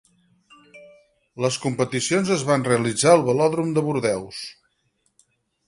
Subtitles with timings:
[1.45, 4.43] Les competicions es van realitzar al Velòdrom de Bordeus.